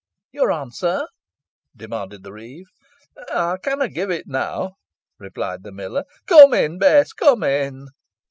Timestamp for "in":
6.55-6.79, 7.43-7.85